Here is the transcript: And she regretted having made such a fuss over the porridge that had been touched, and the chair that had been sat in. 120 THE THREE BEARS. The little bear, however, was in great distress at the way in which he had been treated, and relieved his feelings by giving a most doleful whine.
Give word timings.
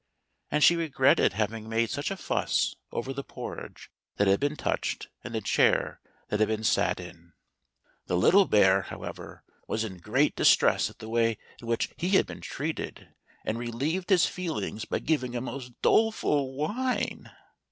And 0.49 0.63
she 0.63 0.75
regretted 0.75 1.33
having 1.33 1.69
made 1.69 1.91
such 1.91 2.09
a 2.09 2.17
fuss 2.17 2.73
over 2.91 3.13
the 3.13 3.23
porridge 3.23 3.91
that 4.15 4.27
had 4.27 4.39
been 4.39 4.55
touched, 4.55 5.09
and 5.23 5.35
the 5.35 5.41
chair 5.41 6.01
that 6.29 6.39
had 6.39 6.47
been 6.47 6.63
sat 6.63 6.99
in. 6.99 7.33
120 8.07 8.07
THE 8.07 8.07
THREE 8.07 8.07
BEARS. 8.07 8.07
The 8.07 8.25
little 8.25 8.45
bear, 8.47 8.81
however, 8.89 9.43
was 9.67 9.83
in 9.83 9.97
great 9.99 10.35
distress 10.35 10.89
at 10.89 10.97
the 10.97 11.07
way 11.07 11.37
in 11.61 11.67
which 11.67 11.91
he 11.97 12.09
had 12.17 12.25
been 12.25 12.41
treated, 12.41 13.09
and 13.45 13.59
relieved 13.59 14.09
his 14.09 14.25
feelings 14.25 14.85
by 14.85 14.97
giving 14.97 15.35
a 15.35 15.39
most 15.41 15.71
doleful 15.83 16.55
whine. 16.55 17.29